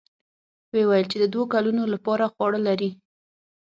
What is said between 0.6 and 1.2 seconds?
ويې ويل چې